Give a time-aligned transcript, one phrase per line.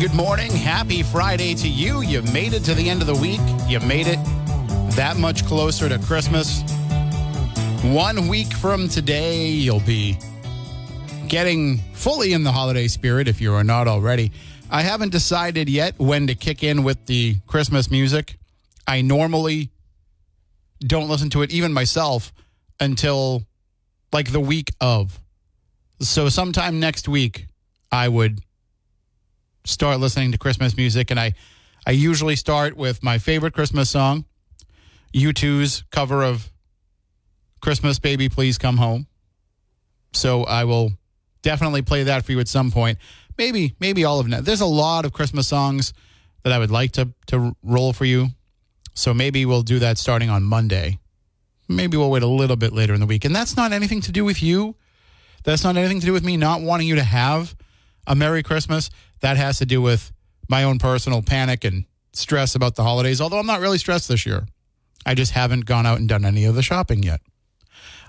[0.00, 0.50] Good morning.
[0.50, 2.00] Happy Friday to you.
[2.00, 3.40] You made it to the end of the week.
[3.68, 4.18] You made it
[4.96, 6.62] that much closer to Christmas.
[7.82, 10.16] One week from today, you'll be
[11.28, 14.32] getting fully in the holiday spirit if you are not already.
[14.70, 18.38] I haven't decided yet when to kick in with the Christmas music.
[18.86, 19.68] I normally
[20.78, 22.32] don't listen to it, even myself,
[22.80, 23.42] until
[24.14, 25.20] like the week of.
[26.00, 27.48] So, sometime next week,
[27.92, 28.40] I would
[29.64, 31.34] start listening to Christmas music, and I,
[31.86, 34.24] I usually start with my favorite Christmas song,
[35.14, 36.50] U2's cover of
[37.60, 39.06] Christmas Baby Please Come Home.
[40.12, 40.92] So I will
[41.42, 42.98] definitely play that for you at some point.
[43.38, 44.44] Maybe, maybe all of it.
[44.44, 45.92] There's a lot of Christmas songs
[46.42, 48.28] that I would like to to roll for you.
[48.94, 50.98] So maybe we'll do that starting on Monday.
[51.68, 53.24] Maybe we'll wait a little bit later in the week.
[53.24, 54.74] And that's not anything to do with you.
[55.44, 57.54] That's not anything to do with me not wanting you to have
[58.06, 58.90] a Merry Christmas.
[59.20, 60.12] That has to do with
[60.48, 64.26] my own personal panic and stress about the holidays, although I'm not really stressed this
[64.26, 64.46] year.
[65.06, 67.20] I just haven't gone out and done any of the shopping yet.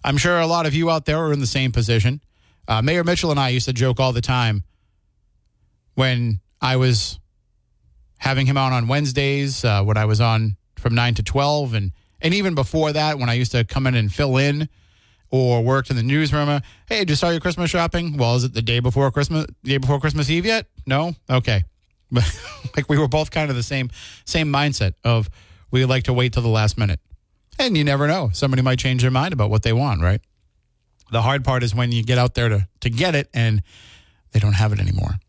[0.04, 2.22] I'm sure a lot of you out there are in the same position.
[2.68, 4.64] Uh, Mayor Mitchell and I used to joke all the time
[5.96, 7.20] when I was
[8.18, 11.92] having him out on Wednesdays, uh, when I was on from 9 to 12, and,
[12.22, 14.70] and even before that, when I used to come in and fill in
[15.32, 16.50] or worked in the newsroom.
[16.50, 18.18] Uh, hey, just start your Christmas shopping?
[18.18, 20.68] Well, is it the day before Christmas the day before Christmas Eve yet?
[20.86, 21.14] No?
[21.30, 21.64] Okay.
[22.76, 23.90] Like we were both kind of the same
[24.24, 25.30] same mindset of
[25.72, 27.02] we like to wait till the last minute.
[27.60, 28.30] And you never know.
[28.34, 30.22] Somebody might change their mind about what they want, right?
[31.12, 33.62] The hard part is when you get out there to, to get it and
[34.32, 35.20] they don't have it anymore.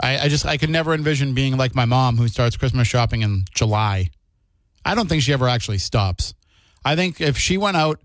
[0.00, 3.22] I, I just I could never envision being like my mom who starts Christmas shopping
[3.22, 4.10] in July.
[4.84, 6.34] I don't think she ever actually stops.
[6.84, 8.00] I think if she went out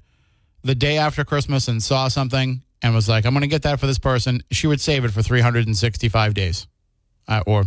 [0.63, 3.79] the day after Christmas and saw something and was like, I'm going to get that
[3.79, 6.67] for this person, she would save it for 365 days
[7.27, 7.63] uh, or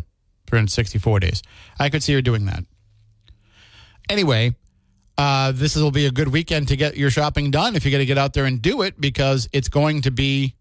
[0.47, 1.43] 364 days.
[1.79, 2.65] I could see her doing that.
[4.09, 4.55] Anyway,
[5.17, 7.99] uh, this will be a good weekend to get your shopping done if you got
[7.99, 10.55] to get out there and do it because it's going to be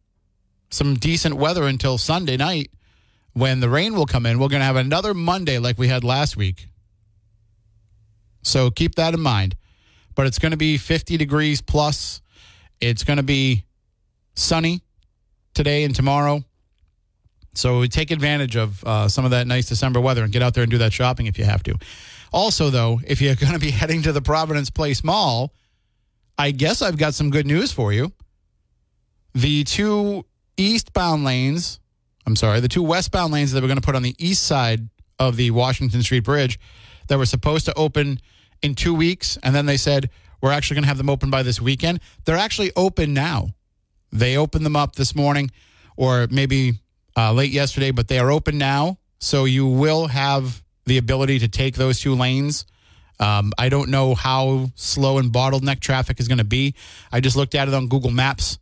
[0.70, 2.72] some decent weather until Sunday night
[3.34, 4.40] when the rain will come in.
[4.40, 6.68] We're going to have another Monday like we had last week.
[8.44, 9.56] So keep that in mind.
[10.16, 12.22] But it's going to be 50 degrees plus.
[12.80, 13.66] It's going to be
[14.36, 14.82] sunny
[15.54, 16.44] today and tomorrow.
[17.56, 20.64] So take advantage of uh, some of that nice December weather and get out there
[20.64, 21.76] and do that shopping if you have to.
[22.32, 25.54] Also, though, if you're going to be heading to the Providence Place Mall,
[26.38, 28.12] I guess I've got some good news for you.
[29.36, 30.26] The two
[30.58, 31.80] eastbound lanes,
[32.26, 34.90] I'm sorry, the two westbound lanes that we're going to put on the east side
[35.20, 36.60] of the Washington Street Bridge
[37.08, 38.20] that were supposed to open
[38.64, 40.10] in two weeks, and then they said,
[40.42, 42.00] we're actually going to have them open by this weekend.
[42.26, 43.50] They're actually open now.
[44.12, 45.52] They opened them up this morning
[45.96, 46.74] or maybe
[47.16, 48.98] uh, late yesterday, but they are open now.
[49.20, 52.66] So you will have the ability to take those two lanes.
[53.20, 56.76] Um, I don't know how slow and bottleneck traffic is going to be.
[57.12, 58.60] I just looked at it on Google Maps.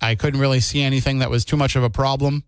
[0.00, 2.44] I couldn't really see anything that was too much of a problem,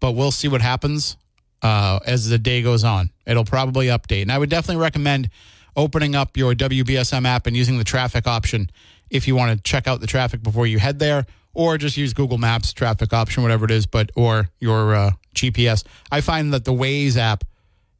[0.00, 1.18] but we'll see what happens
[1.60, 3.10] uh, as the day goes on.
[3.26, 4.22] It'll probably update.
[4.22, 5.28] And I would definitely recommend
[5.76, 8.70] opening up your WBSM app and using the traffic option
[9.10, 12.12] if you want to check out the traffic before you head there, or just use
[12.12, 15.84] Google Maps traffic option, whatever it is, but or your uh, GPS.
[16.10, 17.44] I find that the Waze app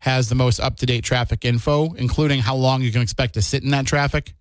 [0.00, 3.42] has the most up to date traffic info, including how long you can expect to
[3.42, 4.34] sit in that traffic.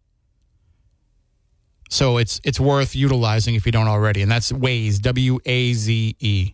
[1.89, 6.15] So it's it's worth utilizing if you don't already, and that's Waze, W A Z
[6.19, 6.53] E.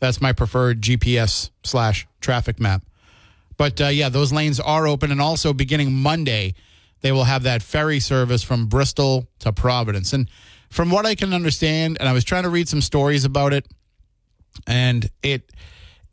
[0.00, 2.82] That's my preferred GPS slash traffic map.
[3.60, 6.54] But uh, yeah, those lanes are open, and also beginning Monday,
[7.02, 10.14] they will have that ferry service from Bristol to Providence.
[10.14, 10.30] And
[10.70, 13.68] from what I can understand, and I was trying to read some stories about it,
[14.66, 15.52] and it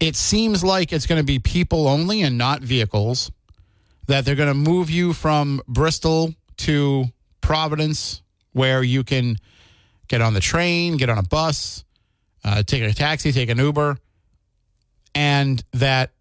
[0.02, 3.32] it seems like it's going to be people only and not vehicles.
[4.08, 7.06] That they're going to move you from Bristol to
[7.40, 9.38] Providence, where you can
[10.10, 11.86] get on the train, get on a bus,
[12.44, 13.98] uh, take a taxi, take an Uber,
[15.16, 16.12] and that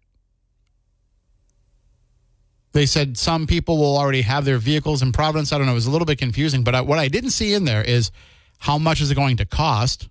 [2.77, 5.51] they said some people will already have their vehicles in Providence.
[5.51, 5.71] I don't know.
[5.71, 8.11] It was a little bit confusing, but I, what I didn't see in there is
[8.59, 10.07] how much is it going to cost?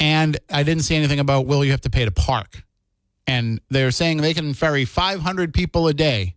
[0.00, 2.64] And I didn't see anything about will you have to pay to park?
[3.28, 6.34] And they're saying they can ferry 500 people a day.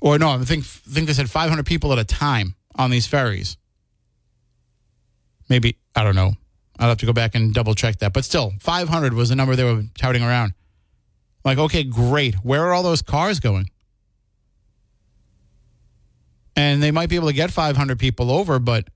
[0.00, 3.58] Or no, I think think they said 500 people at a time on these ferries.
[5.50, 6.32] Maybe I don't know.
[6.78, 8.14] I'll have to go back and double check that.
[8.14, 10.54] But still, 500 was the number they were touting around.
[11.44, 12.34] Like, okay, great.
[12.36, 13.70] Where are all those cars going?
[16.56, 18.88] And they might be able to get 500 people over, but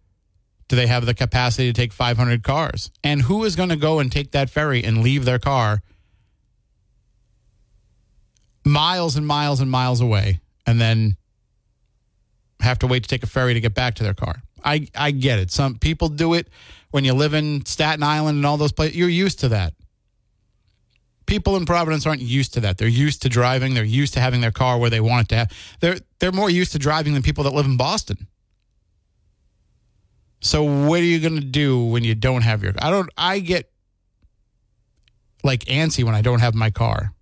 [0.69, 2.91] do they have the capacity to take 500 cars?
[3.05, 5.83] And who is going to go and take that ferry and leave their car
[8.65, 11.17] miles and miles and miles away and then
[12.61, 14.43] have to wait to take a ferry to get back to their car?
[14.65, 15.50] I, I get it.
[15.50, 16.49] Some people do it
[16.91, 18.97] when you live in Staten Island and all those places.
[18.97, 19.75] You're used to that.
[21.26, 22.78] People in Providence aren't used to that.
[22.78, 23.74] They're used to driving.
[23.74, 25.52] They're used to having their car where they want it to have.
[25.80, 28.26] They're they're more used to driving than people that live in Boston.
[30.40, 33.38] So what are you going to do when you don't have your I don't I
[33.38, 33.72] get
[35.44, 37.12] like antsy when I don't have my car.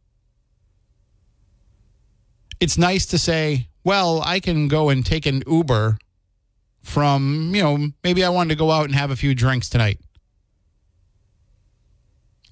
[2.60, 5.98] It's nice to say, well, I can go and take an Uber
[6.82, 9.98] from, you know, maybe I wanted to go out and have a few drinks tonight.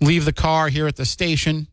[0.00, 1.68] Leave the car here at the station.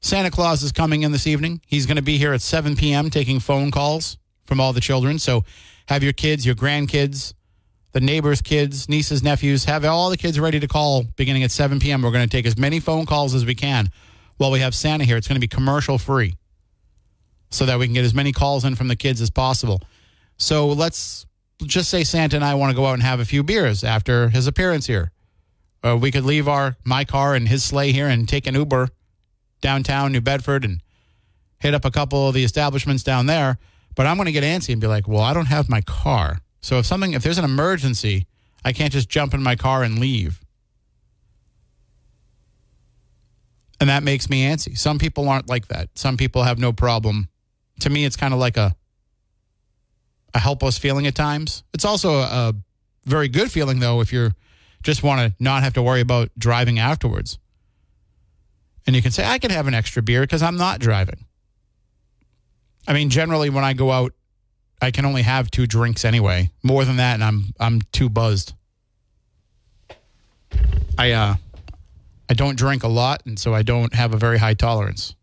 [0.00, 1.60] Santa Claus is coming in this evening.
[1.66, 3.10] He's going to be here at 7 p.m.
[3.10, 5.18] taking phone calls from all the children.
[5.18, 5.44] So
[5.88, 7.34] have your kids, your grandkids,
[7.92, 11.80] the neighbors' kids, nieces, nephews, have all the kids ready to call beginning at 7
[11.80, 12.02] p.m.
[12.02, 13.90] We're going to take as many phone calls as we can
[14.36, 15.16] while we have Santa here.
[15.16, 16.34] It's going to be commercial free
[17.50, 19.80] so that we can get as many calls in from the kids as possible.
[20.36, 21.26] So let's
[21.62, 24.28] just say Santa and I want to go out and have a few beers after
[24.28, 25.10] his appearance here.
[25.86, 28.88] Uh, we could leave our my car and his sleigh here and take an Uber
[29.60, 30.82] downtown New Bedford and
[31.60, 33.58] hit up a couple of the establishments down there.
[33.94, 36.40] But I'm going to get antsy and be like, well, I don't have my car.
[36.60, 38.26] So if something, if there's an emergency,
[38.64, 40.40] I can't just jump in my car and leave.
[43.80, 44.76] And that makes me antsy.
[44.76, 45.90] Some people aren't like that.
[45.94, 47.28] Some people have no problem.
[47.80, 48.74] To me, it's kind of like a
[50.34, 51.62] a helpless feeling at times.
[51.72, 52.54] It's also a, a
[53.04, 54.34] very good feeling though if you're
[54.86, 57.38] just want to not have to worry about driving afterwards.
[58.86, 61.24] And you can say, I can have an extra beer because I'm not driving.
[62.86, 64.12] I mean, generally when I go out,
[64.80, 66.50] I can only have two drinks anyway.
[66.62, 68.52] More than that, and I'm I'm too buzzed.
[70.96, 71.34] I uh
[72.28, 75.16] I don't drink a lot, and so I don't have a very high tolerance.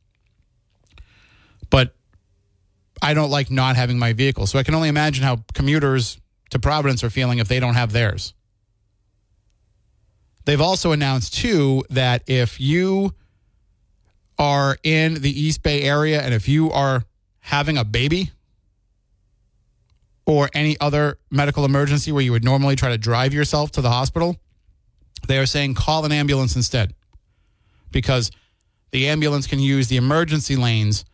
[1.69, 1.95] But
[3.01, 6.19] I don't like not having my vehicle, so I can only imagine how commuters
[6.50, 8.33] to Providence are feeling if they don't have theirs.
[10.45, 13.13] They've also announced too that if you
[14.38, 17.04] are in the East Bay area and if you are
[17.40, 18.31] having a baby
[20.25, 23.89] or any other medical emergency where you would normally try to drive yourself to the
[23.89, 24.38] hospital,
[25.27, 26.94] they are saying call an ambulance instead
[27.91, 28.32] because
[28.91, 31.06] the ambulance can use the emergency lanes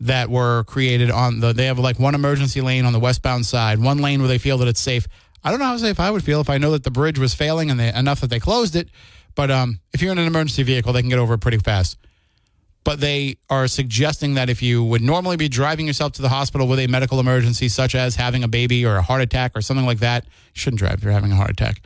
[0.00, 3.78] that were created on the they have like one emergency lane on the westbound side,
[3.80, 5.08] one lane where they feel that it's safe.
[5.44, 7.34] I don't know how safe I would feel if I know that the bridge was
[7.34, 8.88] failing and they, enough that they closed it.
[9.34, 11.96] But um, if you're in an emergency vehicle, they can get over it pretty fast.
[12.84, 16.66] But they are suggesting that if you would normally be driving yourself to the hospital
[16.66, 19.86] with a medical emergency, such as having a baby or a heart attack or something
[19.86, 21.82] like that, you shouldn't drive if you're having a heart attack.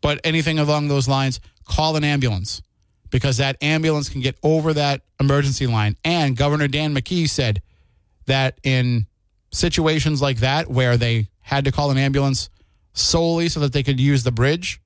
[0.00, 2.62] But anything along those lines, call an ambulance
[3.10, 5.96] because that ambulance can get over that emergency line.
[6.04, 7.62] And Governor Dan McKee said
[8.26, 9.06] that in
[9.52, 12.50] situations like that where they had to call an ambulance
[12.96, 14.80] solely so that they could use the bridge,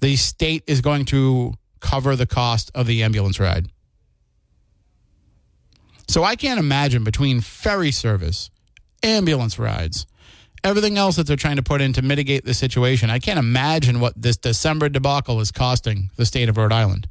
[0.00, 3.68] the state is going to cover the cost of the ambulance ride.
[6.08, 8.50] So I can't imagine between ferry service,
[9.02, 10.06] ambulance rides,
[10.64, 13.10] everything else that they're trying to put in to mitigate the situation.
[13.10, 17.08] I can't imagine what this December debacle is costing the state of Rhode Island.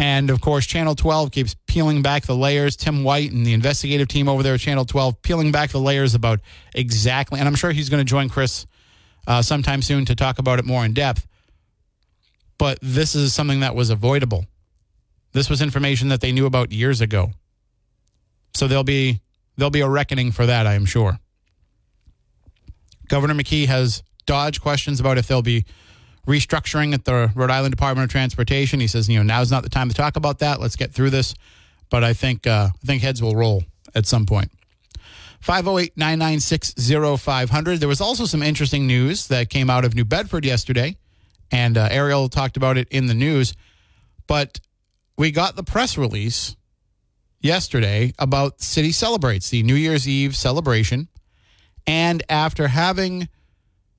[0.00, 2.74] And of course, Channel 12 keeps peeling back the layers.
[2.74, 6.14] Tim White and the investigative team over there at Channel 12 peeling back the layers
[6.14, 6.40] about
[6.74, 8.66] exactly, and I'm sure he's going to join Chris
[9.26, 11.26] uh, sometime soon to talk about it more in depth.
[12.56, 14.46] But this is something that was avoidable.
[15.32, 17.32] This was information that they knew about years ago.
[18.54, 19.20] So there'll be
[19.58, 21.20] there'll be a reckoning for that, I am sure.
[23.08, 25.66] Governor McKee has dodged questions about if there'll be
[26.26, 28.80] restructuring at the Rhode Island Department of Transportation.
[28.80, 30.60] He says, you know, now's not the time to talk about that.
[30.60, 31.34] Let's get through this.
[31.90, 34.50] But I think uh, I think heads will roll at some point.
[35.40, 36.74] 508 996
[37.20, 37.80] 0500.
[37.80, 40.96] There was also some interesting news that came out of New Bedford yesterday,
[41.50, 43.54] and uh, Ariel talked about it in the news.
[44.26, 44.60] But
[45.16, 46.56] we got the press release
[47.40, 51.08] yesterday about City Celebrates, the New Year's Eve celebration.
[51.86, 53.28] And after having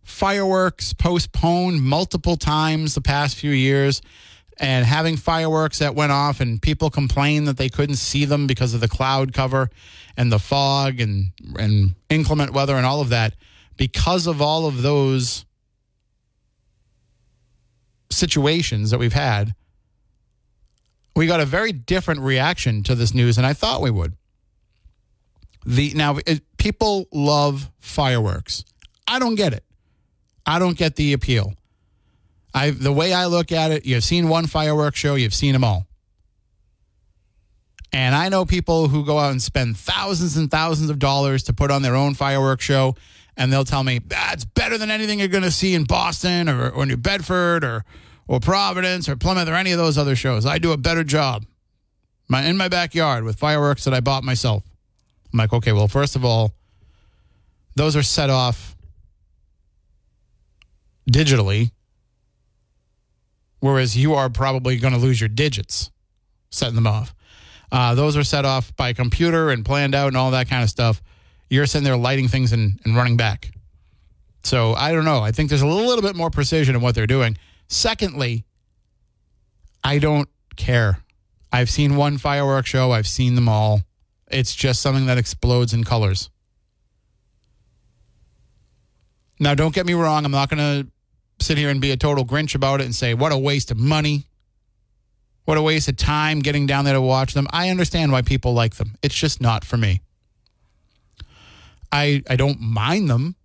[0.04, 4.02] fireworks postponed multiple times the past few years
[4.58, 8.74] and having fireworks that went off and people complained that they couldn't see them because
[8.74, 9.70] of the cloud cover
[10.18, 11.28] and the fog and
[11.58, 13.34] and inclement weather and all of that
[13.78, 15.46] because of all of those
[18.10, 19.54] situations that we've had
[21.16, 24.16] we got a very different reaction to this news than I thought we would.
[25.66, 28.64] The now it, people love fireworks.
[29.08, 29.64] I don't get it
[30.46, 31.54] I don't get the appeal.
[32.54, 35.64] I the way I look at it, you've seen one fireworks show, you've seen them
[35.64, 35.88] all.
[37.94, 41.54] And I know people who go out and spend thousands and thousands of dollars to
[41.54, 42.96] put on their own fireworks show,
[43.36, 46.70] and they'll tell me that's better than anything you're going to see in Boston or,
[46.70, 47.84] or New Bedford or
[48.28, 50.46] or Providence or Plymouth or any of those other shows.
[50.46, 51.46] I do a better job
[52.32, 54.64] my, in my backyard with fireworks that I bought myself.
[55.34, 56.54] I'm like, okay, well, first of all,
[57.76, 58.71] those are set off
[61.10, 61.72] digitally,
[63.60, 65.92] whereas you are probably going to lose your digits
[66.52, 67.16] setting them off.
[67.72, 70.70] Uh, those are set off by computer and planned out and all that kind of
[70.70, 71.02] stuff.
[71.50, 73.52] You're sitting there lighting things and, and running back.
[74.44, 75.22] So I don't know.
[75.22, 77.38] I think there's a little, little bit more precision in what they're doing.
[77.68, 78.46] Secondly,
[79.84, 80.28] I don't
[80.58, 81.00] care.
[81.52, 83.82] I've seen one fireworks show, I've seen them all.
[84.30, 86.30] It's just something that explodes in colors.
[89.42, 90.24] Now, don't get me wrong.
[90.24, 90.88] I'm not going to
[91.44, 93.78] sit here and be a total Grinch about it and say, what a waste of
[93.78, 94.28] money.
[95.46, 97.48] What a waste of time getting down there to watch them.
[97.52, 98.94] I understand why people like them.
[99.02, 100.02] It's just not for me.
[101.92, 103.36] I I don't mind them.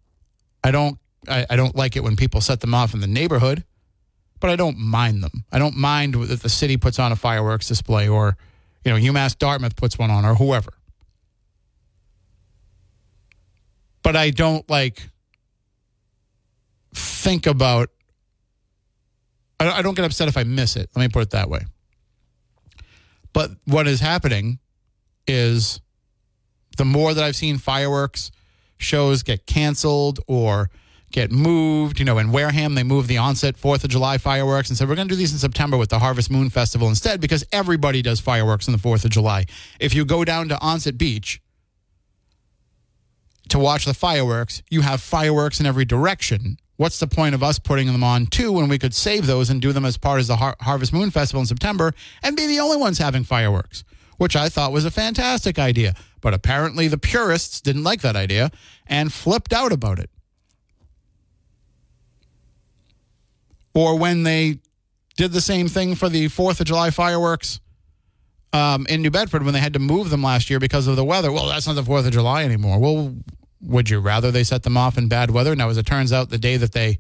[0.63, 3.65] I don't I, I don't like it when people set them off in the neighborhood,
[4.39, 5.47] but I don't mind them.
[5.51, 8.37] I don't mind that the city puts on a fireworks display or,
[8.85, 10.75] you know, UMass Dartmouth puts one on or whoever.
[14.03, 15.09] But I don't like
[16.97, 17.91] think about
[19.59, 20.91] I don't get upset if I miss it.
[20.95, 21.61] Let me put it that way.
[23.33, 24.59] But what is happening
[25.27, 25.81] is
[26.77, 28.31] the more that I've seen fireworks
[28.77, 30.71] shows get canceled or
[31.11, 34.77] get moved, you know, in Wareham, they moved the Onset 4th of July fireworks and
[34.77, 37.45] said, we're going to do these in September with the Harvest Moon Festival instead because
[37.53, 39.47] everybody does fireworks on the 4th of July.
[39.81, 41.41] If you go down to Onset Beach
[43.49, 47.59] to watch the fireworks, you have fireworks in every direction what's the point of us
[47.59, 50.27] putting them on too when we could save those and do them as part of
[50.27, 51.93] the Har- Harvest Moon Festival in September
[52.23, 53.85] and be the only ones having fireworks,
[54.19, 55.95] which I thought was a fantastic idea.
[56.21, 58.51] But apparently the purists didn't like that idea
[58.87, 60.11] and flipped out about it.
[63.75, 64.61] Or when they
[65.17, 67.61] did the same thing for the 4th of July fireworks
[68.53, 71.05] um, in New Bedford when they had to move them last year because of the
[71.05, 71.31] weather.
[71.31, 72.79] Well, that's not the 4th of July anymore.
[72.79, 73.15] Well,
[73.61, 75.57] would you rather they set them off in bad weather?
[75.57, 76.99] Now, as it turns out, the day that they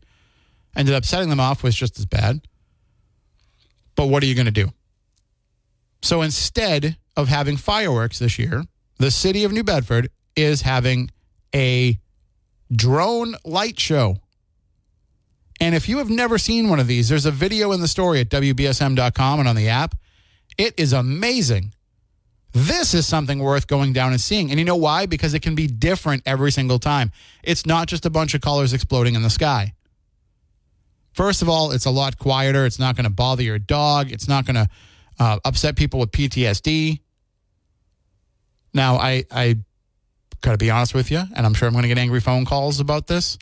[0.74, 2.40] ended up setting them off was just as bad.
[3.94, 4.72] But what are you going to do?
[6.02, 8.64] So instead of having fireworks this year,
[8.98, 11.10] the city of New Bedford is having
[11.54, 11.98] a
[12.70, 14.18] drone light show.
[15.60, 18.20] And if you have never seen one of these, there's a video in the story
[18.20, 19.94] at WBSM.com and on the app.
[20.58, 21.72] It is amazing.
[22.56, 24.50] This is something worth going down and seeing.
[24.50, 25.04] And you know why?
[25.04, 27.12] Because it can be different every single time.
[27.42, 29.74] It's not just a bunch of colors exploding in the sky.
[31.12, 32.64] First of all, it's a lot quieter.
[32.64, 34.10] It's not going to bother your dog.
[34.10, 34.68] It's not going to
[35.18, 37.00] uh, upset people with PTSD.
[38.72, 39.56] Now, I, I
[40.40, 42.46] got to be honest with you, and I'm sure I'm going to get angry phone
[42.46, 43.36] calls about this.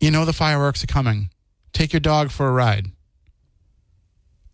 [0.00, 1.28] You know the fireworks are coming.
[1.74, 2.86] Take your dog for a ride.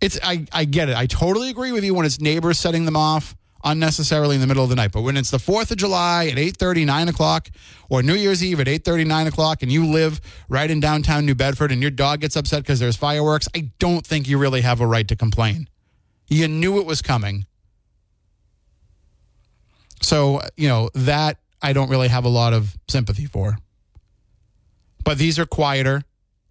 [0.07, 0.97] It's I, I get it.
[0.97, 3.35] I totally agree with you when it's neighbors setting them off
[3.65, 4.93] unnecessarily in the middle of the night.
[4.93, 7.51] But when it's the 4th of July at 8.30, 9 o'clock,
[7.91, 11.35] or New Year's Eve at 8.30, 9 o'clock, and you live right in downtown New
[11.35, 14.81] Bedford and your dog gets upset because there's fireworks, I don't think you really have
[14.81, 15.69] a right to complain.
[16.29, 17.47] You knew it was coming.
[20.03, 23.59] So, you know, that I don't really have a lot of sympathy for.
[25.03, 26.03] But these are quieter.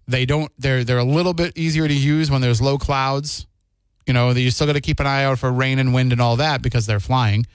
[0.08, 3.48] They don't they're they're a little bit easier to use when there's low clouds
[4.08, 6.22] You know, you still got to keep an eye out for rain and wind and
[6.22, 7.46] all that because they're flying.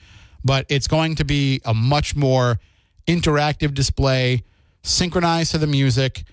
[0.43, 2.59] But it's going to be a much more
[3.07, 4.43] interactive display,
[4.83, 6.23] synchronized to the music,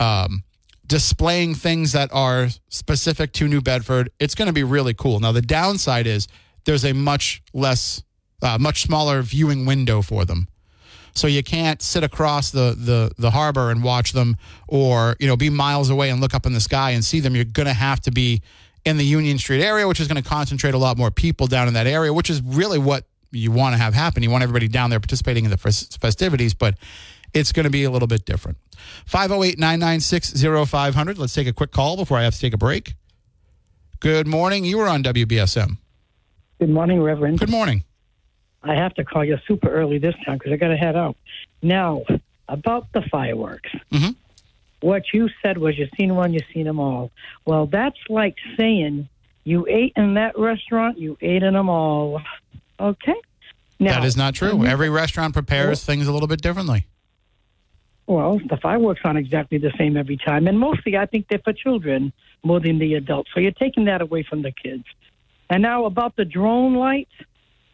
[0.00, 0.42] um,
[0.86, 4.10] displaying things that are specific to New Bedford.
[4.18, 5.20] It's going to be really cool.
[5.20, 6.26] Now, the downside is
[6.64, 8.02] there's a much less,
[8.42, 10.48] uh, much smaller viewing window for them.
[11.18, 15.36] So you can't sit across the, the the harbor and watch them, or you know,
[15.36, 17.34] be miles away and look up in the sky and see them.
[17.34, 18.42] You're going to have to be
[18.84, 21.68] in the Union Street area, which is going to concentrate a lot more people down
[21.68, 24.22] in that area, which is really what you want to have happen.
[24.22, 26.76] You want everybody down there participating in the festivities, but
[27.34, 28.58] it's going to be a little bit different.
[29.06, 31.18] 508 996 0500.
[31.18, 32.94] Let's take a quick call before I have to take a break.
[34.00, 34.64] Good morning.
[34.64, 35.78] You were on WBSM.
[36.60, 37.38] Good morning, Reverend.
[37.38, 37.84] Good morning.
[38.62, 41.16] I have to call you super early this time because I got to head out.
[41.62, 42.02] Now,
[42.48, 43.70] about the fireworks.
[43.92, 44.10] Mm-hmm.
[44.80, 47.10] What you said was you've seen one, you've seen them all.
[47.44, 49.08] Well, that's like saying
[49.44, 52.20] you ate in that restaurant, you ate in them all.
[52.78, 53.20] Okay?
[53.80, 54.64] Now, that is not true.
[54.64, 56.86] Every restaurant prepares things a little bit differently.
[58.06, 60.48] Well, the fireworks aren't exactly the same every time.
[60.48, 62.12] And mostly, I think they're for children
[62.42, 63.30] more than the adults.
[63.34, 64.84] So you're taking that away from the kids.
[65.50, 67.12] And now about the drone lights.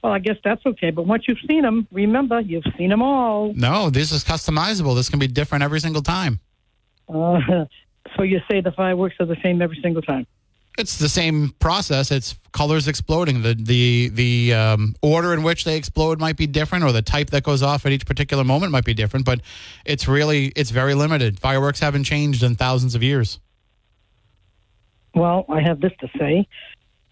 [0.05, 0.91] Well, I guess that's okay.
[0.91, 3.55] But once you've seen them, remember, you've seen them all.
[3.55, 4.95] No, this is customizable.
[4.95, 6.41] This can be different every single time.
[7.09, 7.41] Uh,
[8.15, 10.27] so you say the fireworks are the same every single time?
[10.77, 12.11] It's the same process.
[12.11, 13.41] It's colors exploding.
[13.41, 17.31] The the the um, order in which they explode might be different, or the type
[17.31, 19.25] that goes off at each particular moment might be different.
[19.25, 19.41] But
[19.87, 21.41] it's really it's very limited.
[21.41, 23.41] Fireworks haven't changed in thousands of years.
[25.15, 26.47] Well, I have this to say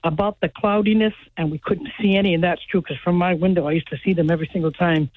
[0.04, 3.66] about the cloudiness, and we couldn't see any, and that's true because from my window
[3.68, 5.10] I used to see them every single time.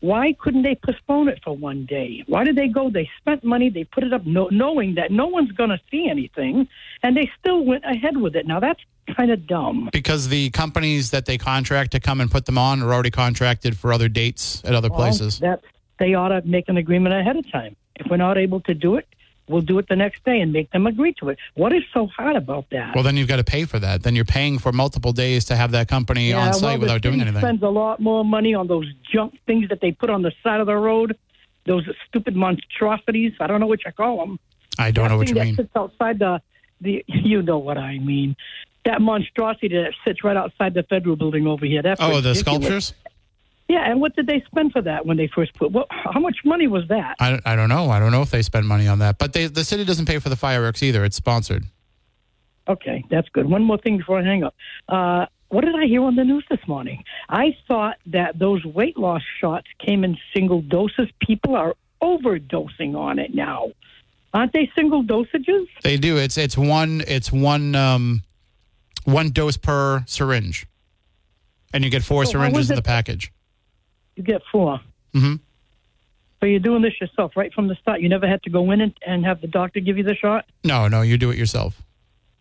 [0.00, 2.22] Why couldn't they postpone it for one day?
[2.26, 2.90] Why did they go?
[2.90, 6.08] They spent money, they put it up no, knowing that no one's going to see
[6.08, 6.68] anything,
[7.02, 8.46] and they still went ahead with it.
[8.46, 8.80] Now that's
[9.16, 9.88] kind of dumb.
[9.92, 13.78] Because the companies that they contract to come and put them on are already contracted
[13.78, 15.38] for other dates at other well, places.
[15.38, 15.62] That
[15.98, 17.76] they ought to make an agreement ahead of time.
[17.96, 19.08] If we're not able to do it,
[19.48, 21.38] we'll do it the next day and make them agree to it.
[21.54, 22.94] What is so hard about that?
[22.94, 24.02] Well, then you've got to pay for that.
[24.02, 27.02] Then you're paying for multiple days to have that company yeah, on site well, without
[27.02, 27.40] doing anything.
[27.40, 30.60] Spends a lot more money on those junk things that they put on the side
[30.60, 31.16] of the road.
[31.66, 33.32] Those stupid monstrosities.
[33.40, 34.38] I don't know what you call them.
[34.78, 35.42] I don't that know what you mean.
[35.42, 35.56] that mean.
[35.56, 36.40] Sits outside the
[36.80, 37.04] the.
[37.26, 38.36] You know what I mean.
[38.84, 41.82] That monstrosity that sits right outside the federal building over here.
[41.82, 42.38] That's oh, ridiculous.
[42.38, 42.94] the sculptures.
[43.68, 45.72] Yeah, and what did they spend for that when they first put?
[45.72, 47.16] What, how much money was that?
[47.18, 47.90] I, I don't know.
[47.90, 50.20] I don't know if they spend money on that, but they, the city doesn't pay
[50.20, 51.04] for the fireworks either.
[51.04, 51.64] It's sponsored.
[52.68, 53.46] Okay, that's good.
[53.46, 54.54] One more thing before I hang up.
[54.88, 57.04] Uh, what did I hear on the news this morning?
[57.28, 61.08] I thought that those weight loss shots came in single doses.
[61.20, 63.72] People are overdosing on it now.
[64.34, 65.66] Aren't they single dosages?
[65.82, 66.16] They do.
[66.18, 68.22] It's it's one it's one um,
[69.04, 70.66] one dose per syringe,
[71.72, 73.32] and you get four so syringes in the package.
[74.16, 74.80] You get 4
[75.14, 75.36] Mm-hmm.
[76.40, 78.02] So you're doing this yourself right from the start.
[78.02, 80.44] You never had to go in and, and have the doctor give you the shot.
[80.62, 81.80] No, no, you do it yourself.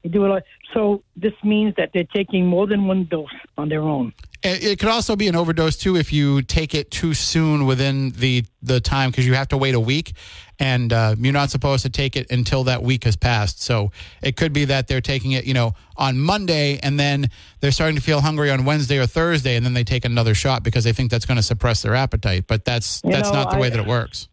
[0.09, 0.29] Do it.
[0.29, 4.13] Like, so this means that they're taking more than one dose on their own.
[4.43, 8.43] It could also be an overdose too if you take it too soon within the
[8.61, 10.13] the time because you have to wait a week,
[10.59, 13.63] and uh, you're not supposed to take it until that week has passed.
[13.63, 13.91] So
[14.21, 17.95] it could be that they're taking it, you know, on Monday, and then they're starting
[17.95, 20.93] to feel hungry on Wednesday or Thursday, and then they take another shot because they
[20.93, 22.45] think that's going to suppress their appetite.
[22.45, 24.27] But that's you that's know, not the I, way that it works.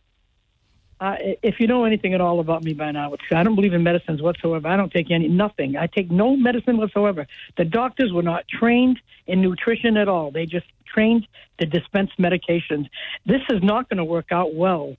[1.03, 3.83] Uh, if you know anything at all about me by now, I don't believe in
[3.83, 4.69] medicines whatsoever.
[4.69, 5.77] I don't take any nothing.
[5.77, 7.27] I take no medicine whatsoever.
[7.57, 10.31] The doctors were not trained in nutrition at all.
[10.31, 11.27] They just trained
[11.59, 12.89] to dispense medications.
[13.27, 14.95] This is not going to work out well.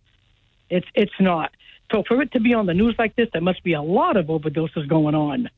[0.69, 1.51] It's it's not.
[1.93, 4.17] So for it to be on the news like this, there must be a lot
[4.17, 5.49] of overdoses going on.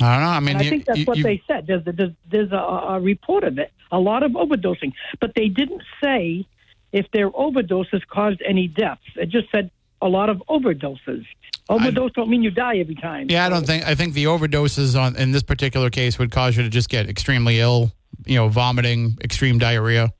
[0.00, 0.28] I don't know.
[0.28, 1.66] I mean, and I think that's you, what you, they said.
[1.66, 3.72] There's, there's, there's a, a report of it.
[3.90, 6.46] A lot of overdosing, but they didn't say
[6.92, 9.02] if their overdoses caused any deaths.
[9.16, 11.24] It just said a lot of overdoses.
[11.68, 13.28] Overdose I, don't mean you die every time.
[13.30, 13.86] Yeah, I don't think.
[13.86, 17.08] I think the overdoses on in this particular case would cause you to just get
[17.08, 17.92] extremely ill.
[18.26, 20.12] You know, vomiting, extreme diarrhea.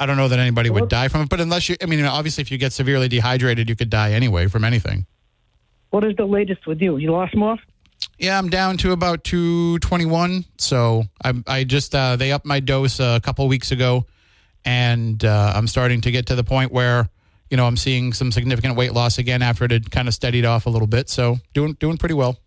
[0.00, 2.40] I don't know that anybody would die from it, but unless you, I mean, obviously,
[2.40, 5.06] if you get severely dehydrated, you could die anyway from anything.
[5.90, 6.96] What is the latest with you?
[6.96, 7.58] You lost more?
[8.18, 10.46] Yeah, I'm down to about 221.
[10.56, 14.06] So I, I just uh, they upped my dose a couple weeks ago
[14.64, 17.08] and uh, I'm starting to get to the point where
[17.50, 20.44] you know I'm seeing some significant weight loss again after it had kind of steadied
[20.44, 21.08] off a little bit.
[21.08, 22.38] So doing doing pretty well.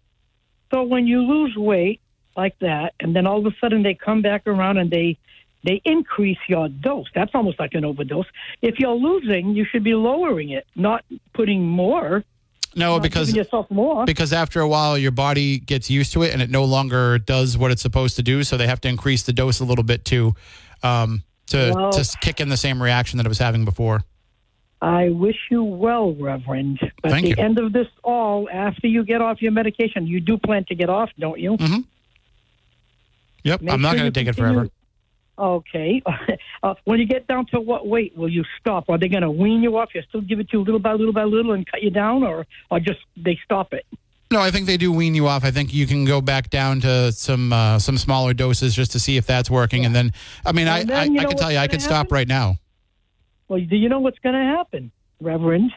[0.74, 2.02] So when you lose weight
[2.36, 5.18] like that, and then all of a sudden they come back around and they
[5.64, 7.08] they increase your dose.
[7.16, 8.26] That's almost like an overdose.
[8.62, 12.24] If you're losing, you should be lowering it, not putting more.
[12.76, 14.06] No, because giving yourself more.
[14.06, 17.56] because after a while your body gets used to it and it no longer does
[17.58, 18.44] what it's supposed to do.
[18.44, 20.34] So they have to increase the dose a little bit to
[20.82, 24.02] um, to Well- to kick in the same reaction that it was having before.
[24.82, 26.80] I wish you well, Reverend.
[27.02, 27.36] But Thank at you.
[27.36, 30.76] the end of this all, after you get off your medication, you do plan to
[30.76, 31.56] get off, don't you?
[31.56, 31.82] Mm-hmm.
[33.46, 34.68] Yep, Make I'm not sure going to take it forever.
[35.38, 36.02] Okay.
[36.64, 38.90] uh, when you get down to what weight will you stop?
[38.90, 39.90] Are they going to wean you off?
[39.96, 42.24] You still give it to you little by little by little and cut you down,
[42.24, 43.86] or or just they stop it?
[44.32, 45.44] No, I think they do wean you off.
[45.44, 49.00] I think you can go back down to some uh, some smaller doses just to
[49.00, 50.12] see if that's working, and then
[50.46, 52.58] I mean, I, then I, I can tell you, I could stop right now.
[53.48, 55.72] Well, do you know what's going to happen, Reverend?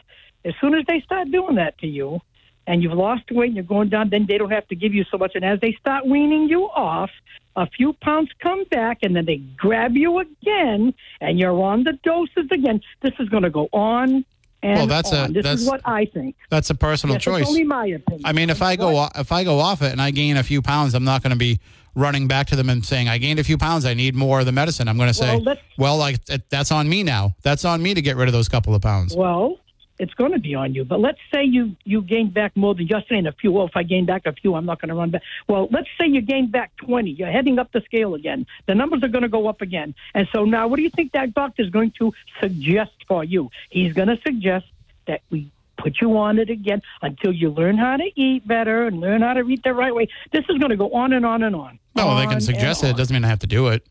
[0.45, 2.21] As soon as they start doing that to you,
[2.65, 5.03] and you've lost weight and you're going down, then they don't have to give you
[5.11, 5.33] so much.
[5.35, 7.11] And as they start weaning you off,
[7.55, 11.93] a few pounds come back, and then they grab you again, and you're on the
[12.03, 12.81] doses again.
[13.01, 14.25] This is going to go on
[14.63, 16.35] Well, that's a- this that's- is what I think.
[16.49, 17.41] That's a personal Yes, choice.
[17.41, 18.21] It's only my opinion.
[18.25, 19.11] I mean, if I go What?
[19.15, 21.37] if I go off it and I gain a few pounds, I'm not going to
[21.37, 21.59] be
[21.95, 23.85] running back to them and saying I gained a few pounds.
[23.85, 24.87] I need more of the medicine.
[24.87, 27.35] I'm going to say, Well, well, like that's on me now.
[27.43, 29.15] That's on me to get rid of those couple of pounds.
[29.15, 29.57] Well,
[29.99, 30.83] it's going to be on you.
[30.83, 33.51] But let's say you you gained back more than just saying a few.
[33.51, 35.23] Well, if I gain back a few, I'm not going to run back.
[35.47, 37.11] Well, let's say you gained back 20.
[37.11, 38.45] You're heading up the scale again.
[38.67, 39.95] The numbers are going to go up again.
[40.13, 43.49] And so now, what do you think that doctor is going to suggest for you?
[43.69, 44.65] He's going to suggest
[45.07, 48.99] that we put you on it again until you learn how to eat better and
[48.99, 50.07] learn how to eat the right way.
[50.31, 51.79] This is going to go on and on and on.
[51.95, 52.89] Oh, no, they can suggest it.
[52.89, 53.85] It doesn't mean I have to do it.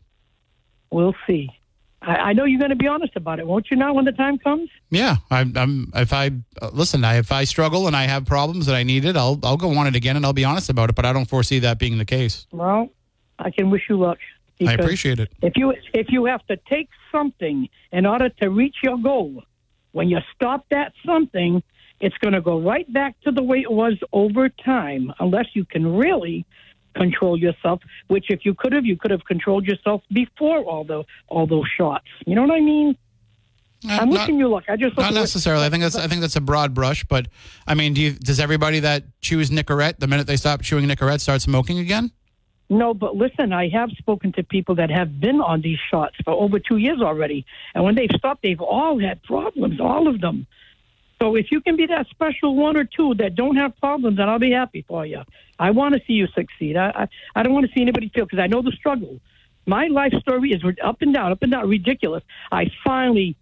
[0.91, 1.49] We'll see.
[2.07, 3.75] I, I know you're going to be honest about it, won't you?
[3.75, 4.69] Now, when the time comes.
[4.89, 5.55] Yeah, I'm.
[5.57, 5.91] I'm.
[5.93, 9.03] If I uh, listen, I, if I struggle and I have problems that I need
[9.03, 10.95] it, I'll I'll go on it again and I'll be honest about it.
[10.95, 12.47] But I don't foresee that being the case.
[12.51, 12.89] Well,
[13.37, 14.19] I can wish you luck.
[14.65, 15.29] I appreciate it.
[15.41, 19.43] If you if you have to take something in order to reach your goal,
[19.91, 21.61] when you stop that something,
[21.99, 25.65] it's going to go right back to the way it was over time, unless you
[25.65, 26.45] can really
[26.97, 27.81] control yourself.
[28.07, 31.67] Which, if you could have, you could have controlled yourself before all the all those
[31.77, 32.07] shots.
[32.25, 32.97] You know what I mean?
[33.87, 34.63] Uh, I'm not- wishing you luck.
[34.67, 35.65] I just Not necessarily.
[35.65, 37.27] I think that's I think that's a broad brush, but
[37.67, 41.21] I mean, do you, does everybody that chews Nicorette the minute they stop chewing Nicorette
[41.21, 42.11] start smoking again?
[42.69, 46.33] No, but listen, I have spoken to people that have been on these shots for
[46.33, 47.45] over two years already.
[47.73, 50.47] And when they've stopped, they've all had problems, all of them.
[51.21, 54.29] So if you can be that special one or two that don't have problems, then
[54.29, 55.23] I'll be happy for you.
[55.57, 56.77] I want to see you succeed.
[56.77, 57.07] I, I,
[57.39, 59.19] I don't want to see anybody fail because I know the struggle.
[59.65, 62.23] My life story is up and down, up and down, ridiculous.
[62.51, 63.35] I finally,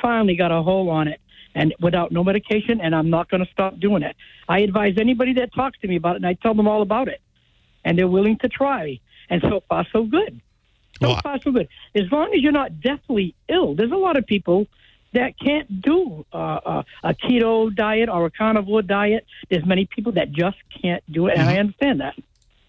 [0.00, 1.20] finally got a hold on it
[1.54, 4.16] and without no medication, and I'm not going to stop doing it.
[4.48, 7.08] I advise anybody that talks to me about it, and I tell them all about
[7.08, 7.20] it
[7.84, 9.00] and they're willing to try.
[9.30, 10.40] And so far, so good.
[11.00, 11.68] So Well, far, so good.
[11.94, 14.66] As long as you're not deathly ill, there's a lot of people
[15.12, 19.26] that can't do uh, uh, a keto diet or a carnivore diet.
[19.50, 22.14] There's many people that just can't do it, and I understand that.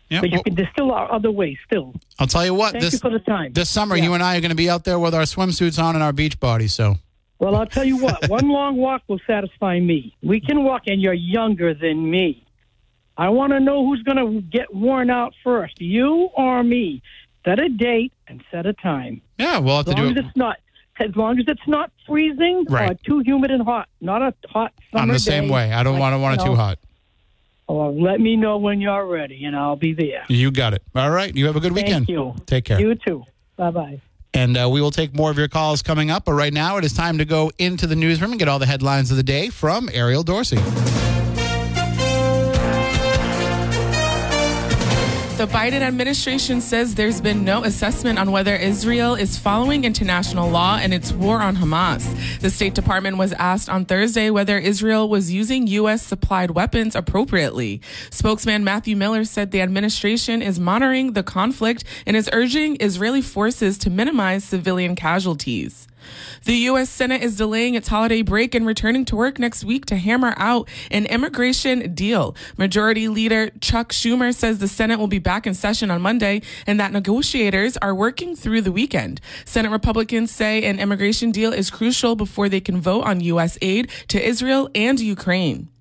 [0.09, 0.19] Yeah.
[0.21, 1.57] But you well, can, there still are other ways.
[1.65, 2.73] Still, I'll tell you what.
[2.73, 3.53] thank this you for the time.
[3.53, 4.03] this summer, Yeah.
[4.03, 6.13] you and I are going to be out there with our swimsuits on and our
[6.13, 6.73] beach bodies.
[6.73, 6.97] So
[7.39, 8.29] Well, I'll tell you what.
[8.39, 10.15] one long walk will satisfy me.
[10.21, 12.45] We can walk, and you're younger than me.
[13.17, 17.01] I want to know who's going to get worn out first, you or me.
[17.45, 19.21] Set a date and set a time.
[19.37, 20.57] yeah, we'll have As to long do as it it's not,
[20.99, 23.03] as long as it's not freezing or Right.
[23.03, 25.53] too humid and hot, not a hot summer I'm the same day.
[25.53, 25.73] way.
[25.73, 26.79] I don't Like, want to want it you too hot.
[27.67, 30.23] Or let me know when you're ready, and I'll be there.
[30.27, 30.83] You got it.
[30.95, 31.33] All right.
[31.35, 32.09] You have a good Thank weekend.
[32.09, 32.35] you.
[32.45, 32.79] Take care.
[32.79, 33.23] You too.
[33.55, 34.01] Bye bye.
[34.35, 36.25] And uh, we will take more of your calls coming up.
[36.25, 38.65] But right now, it is time to go into the newsroom and get all the
[38.65, 40.57] headlines of the day from Ariel Dorsey.
[45.37, 50.77] The Biden administration says there's been no assessment on whether Israel is following international law
[50.77, 52.39] in its war on Hamas.
[52.39, 56.03] The State Department was asked on Thursday whether Israel was using U.S.
[56.03, 57.81] supplied weapons appropriately.
[58.11, 63.79] Spokesman Matthew Miller said the administration is monitoring the conflict and is urging Israeli forces
[63.79, 65.87] to minimize civilian casualties.
[66.45, 66.89] The U.S.
[66.89, 70.69] Senate is delaying its holiday break and returning to work next week to hammer out
[70.91, 72.35] an immigration deal.
[72.57, 76.79] Majority Leader Chuck Schumer says the Senate will be back in session on Monday and
[76.79, 79.21] that negotiators are working through the weekend.
[79.45, 83.57] Senate Republicans say an immigration deal is crucial before they can vote on U.S.
[83.61, 85.72] aid to Israel and Ukraine.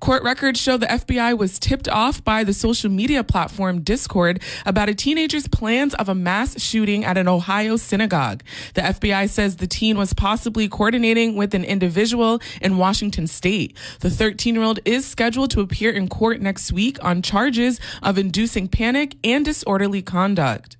[0.00, 4.88] Court records show the FBI was tipped off by the social media platform Discord about
[4.88, 8.42] a teenager's plans of a mass shooting at an Ohio synagogue.
[8.74, 13.76] The FBI says the teen was possibly coordinating with an individual in Washington state.
[14.00, 18.18] The 13 year old is scheduled to appear in court next week on charges of
[18.18, 20.76] inducing panic and disorderly conduct.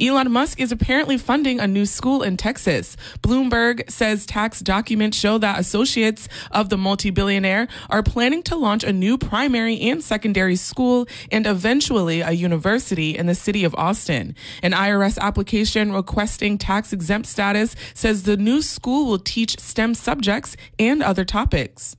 [0.00, 2.96] Elon Musk is apparently funding a new school in Texas.
[3.20, 8.92] Bloomberg says tax documents show that associates of the multi-billionaire are planning to launch a
[8.92, 14.34] new primary and secondary school and eventually a university in the city of Austin.
[14.62, 20.56] An IRS application requesting tax exempt status says the new school will teach STEM subjects
[20.78, 21.96] and other topics.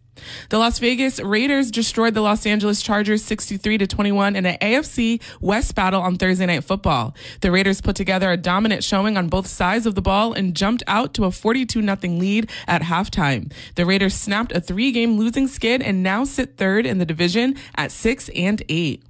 [0.50, 5.22] The Las Vegas Raiders destroyed the Los Angeles Chargers 63 to 21 in an AFC
[5.42, 7.16] West battle on Thursday Night Football.
[7.42, 10.84] The Raiders put together a dominant showing on both sides of the ball and jumped
[10.88, 13.52] out to a 42 0 lead at halftime.
[13.76, 17.92] The Raiders snapped a three-game losing skid and now sit third in the division at
[17.92, 19.04] 6 and 8.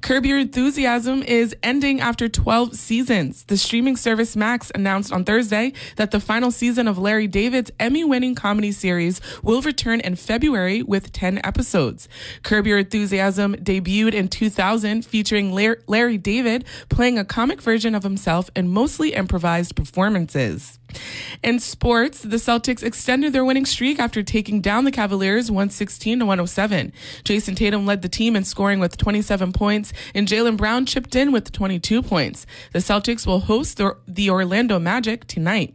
[0.00, 3.44] Curb Your Enthusiasm is ending after 12 seasons.
[3.44, 8.02] The streaming service Max announced on Thursday that the final season of Larry David's Emmy
[8.02, 12.08] winning comedy series will return in February with 10 episodes.
[12.42, 18.50] Curb Your Enthusiasm debuted in 2000 featuring Larry David playing a comic version of himself
[18.56, 20.79] in mostly improvised performances.
[21.42, 26.26] In sports, the Celtics extended their winning streak after taking down the Cavaliers 116 to
[26.26, 26.92] 107.
[27.24, 31.32] Jayson Tatum led the team in scoring with 27 points, and Jaylen Brown chipped in
[31.32, 32.46] with 22 points.
[32.72, 35.74] The Celtics will host the, the Orlando Magic tonight.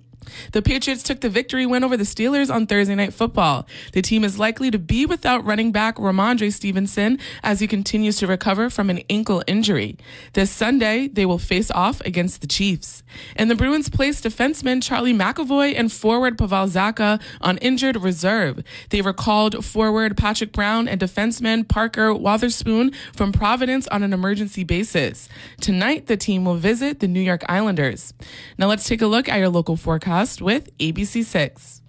[0.51, 3.67] The Patriots took the victory win over the Steelers on Thursday Night Football.
[3.93, 8.27] The team is likely to be without running back Rhamondre Stevenson as he continues to
[8.27, 9.97] recover from an ankle injury.
[10.33, 13.03] This Sunday, they will face off against the Chiefs.
[13.35, 18.63] And the Bruins placed defenseman Charlie McAvoy and forward Pavel Zacha on injured reserve.
[18.89, 25.29] They recalled forward Patrick Brown and defenseman Parker Wotherspoon from Providence on an emergency basis.
[25.61, 28.13] Tonight, the team will visit the New York Islanders.
[28.57, 31.81] Now let's take a look at your local forecast with ABC6.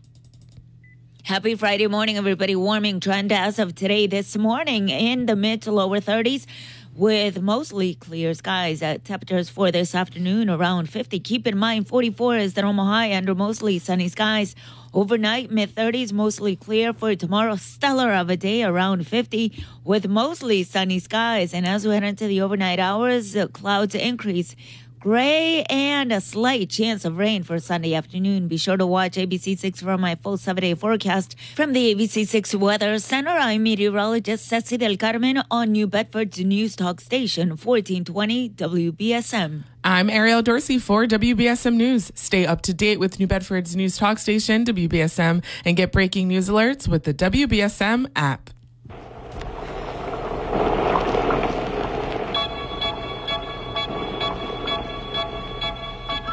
[1.23, 2.57] Happy Friday morning, everybody.
[2.57, 6.45] Warming trend as of today this morning in the mid to lower 30s
[6.93, 8.83] with mostly clear skies.
[8.83, 11.21] At temperatures for this afternoon around 50.
[11.21, 14.57] Keep in mind 44 is the normal high under mostly sunny skies.
[14.93, 17.55] Overnight, mid 30s, mostly clear for tomorrow.
[17.55, 21.55] Stellar of a day around 50 with mostly sunny skies.
[21.55, 24.57] And as we head into the overnight hours, clouds increase
[24.99, 28.49] Gray and a slight chance of rain for Sunday afternoon.
[28.49, 31.37] Be sure to watch ABC6 for my full seven day forecast.
[31.55, 37.01] From the ABC6 Weather Center, I'm meteorologist Ceci del Carmen on New Bedford's News Talk
[37.01, 39.65] Station, 1420 WBSM.
[39.85, 42.11] I'm Ariel Dorsey for WBSM News.
[42.15, 46.49] Stay up to date with New Bedford's News Talk Station, WBSM, and get breaking news
[46.49, 48.51] alerts with the WBSM app.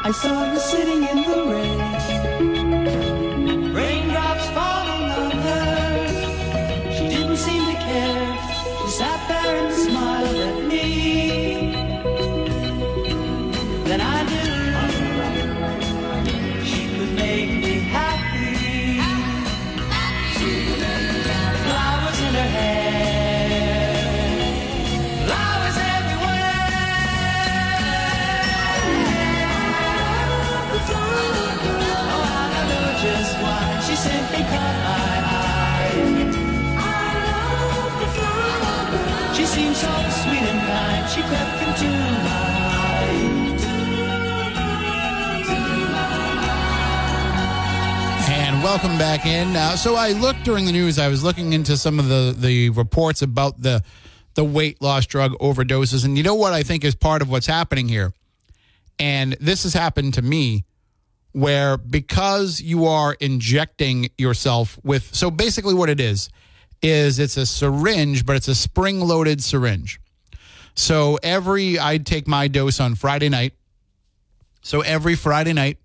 [0.06, 1.63] I saw her sitting in the rain,
[48.64, 49.54] welcome back in.
[49.54, 50.98] Uh, so I looked during the news.
[50.98, 53.84] I was looking into some of the the reports about the
[54.36, 57.46] the weight loss drug overdoses, and you know what I think is part of what's
[57.46, 58.14] happening here.
[58.98, 60.64] And this has happened to me
[61.32, 66.30] where because you are injecting yourself with so basically what it is
[66.80, 70.00] is it's a syringe, but it's a spring loaded syringe.
[70.74, 73.52] So every, I'd take my dose on Friday night.
[74.62, 75.76] So every Friday night,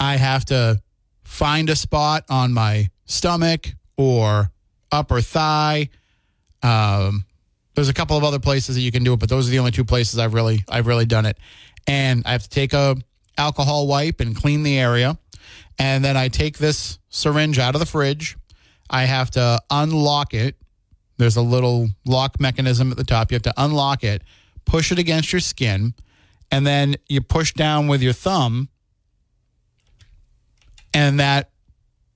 [0.00, 0.80] I have to
[1.26, 4.50] find a spot on my stomach or
[4.90, 5.88] upper thigh.
[6.62, 7.24] Um,
[7.74, 9.58] there's a couple of other places that you can do it, but those are the
[9.58, 11.36] only two places I've really I've really done it.
[11.86, 12.96] And I have to take a
[13.38, 15.18] alcohol wipe and clean the area,
[15.78, 18.36] and then I take this syringe out of the fridge
[18.88, 20.56] I have to unlock it.
[21.18, 23.30] There's a little lock mechanism at the top.
[23.30, 24.22] You have to unlock it,
[24.64, 25.94] push it against your skin,
[26.50, 28.68] and then you push down with your thumb,
[30.96, 31.50] and that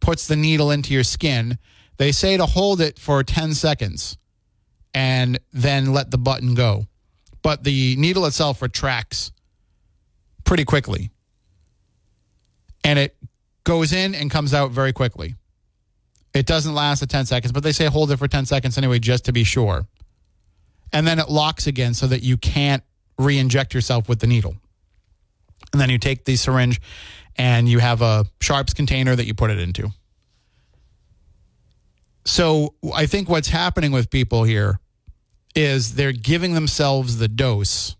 [0.00, 1.58] puts the needle into your skin.
[1.98, 4.16] They say to hold it for 10 seconds
[4.94, 6.86] and then let the button go.
[7.42, 9.32] But the needle itself retracts
[10.44, 11.10] pretty quickly.
[12.82, 13.14] And it
[13.64, 15.34] goes in and comes out very quickly.
[16.32, 18.98] It doesn't last the 10 seconds, but they say hold it for 10 seconds anyway,
[18.98, 19.86] just to be sure.
[20.90, 22.82] And then it locks again so that you can't
[23.18, 24.56] re inject yourself with the needle.
[25.72, 26.80] And then you take the syringe
[27.36, 29.90] and you have a sharps container that you put it into.
[32.24, 34.78] So I think what's happening with people here
[35.54, 37.96] is they're giving themselves the dose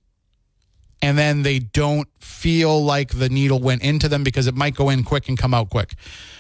[1.03, 4.91] and then they don't feel like the needle went into them because it might go
[4.91, 5.95] in quick and come out quick.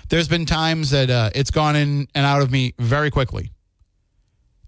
[0.09, 3.53] There's been times that uh, it's gone in and out of me very quickly.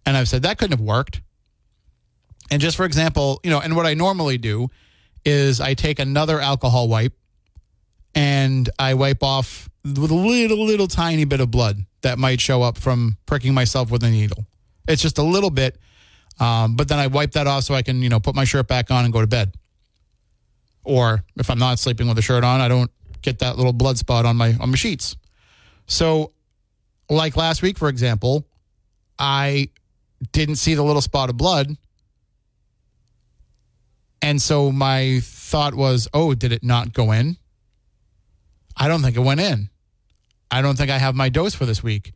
[0.07, 1.21] And I've said that couldn't have worked.
[2.51, 4.69] And just for example, you know, and what I normally do
[5.25, 7.15] is I take another alcohol wipe
[8.15, 12.63] and I wipe off with a little, little tiny bit of blood that might show
[12.63, 14.47] up from pricking myself with a needle.
[14.87, 15.79] It's just a little bit,
[16.41, 18.69] um, but then I wipe that off so I can, you know, put my shirt
[18.69, 19.55] back on and go to bed.
[20.85, 22.91] Or if I'm not sleeping with a shirt on, I don't
[23.23, 25.17] get that little blood spot on my on my sheets.
[25.87, 26.33] So,
[27.09, 28.45] like last week, for example,
[29.19, 29.69] I
[30.33, 31.77] didn't see the little spot of blood.
[34.21, 37.37] And so my thought was, oh, did it not go in?
[38.77, 39.71] I don't think it went in.
[40.51, 42.13] I don't think I have my dose for this week.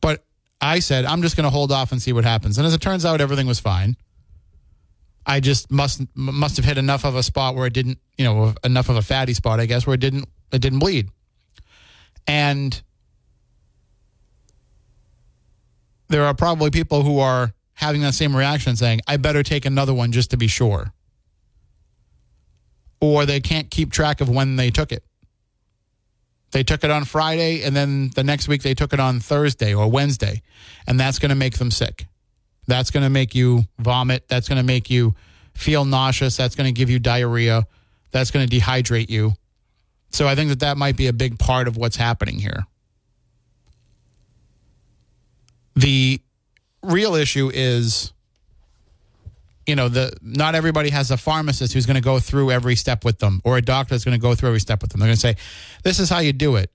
[0.00, 0.24] But
[0.60, 2.58] I said, I'm just going to hold off and see what happens.
[2.58, 3.96] And as it turns out, everything was fine.
[5.26, 8.54] I just must must have hit enough of a spot where it didn't, you know,
[8.62, 11.08] enough of a fatty spot, I guess, where it didn't it didn't bleed.
[12.26, 12.80] And
[16.08, 19.94] there are probably people who are having that same reaction saying, I better take another
[19.94, 20.92] one just to be sure.
[23.00, 25.04] Or they can't keep track of when they took it.
[26.54, 29.74] They took it on Friday, and then the next week they took it on Thursday
[29.74, 30.40] or Wednesday,
[30.86, 32.06] and that's going to make them sick.
[32.68, 34.28] That's going to make you vomit.
[34.28, 35.16] That's going to make you
[35.54, 36.36] feel nauseous.
[36.36, 37.66] That's going to give you diarrhea.
[38.12, 39.32] That's going to dehydrate you.
[40.10, 42.64] So I think that that might be a big part of what's happening here.
[45.74, 46.20] The
[46.84, 48.12] real issue is
[49.66, 53.04] you know the not everybody has a pharmacist who's going to go through every step
[53.04, 55.00] with them or a doctor that's going to go through every step with them.
[55.00, 55.36] They're going to say
[55.82, 56.70] this is how you do it.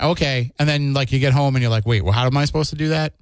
[0.00, 2.44] Okay and then like you get home and you're like wait well how am i
[2.44, 3.14] supposed to do that?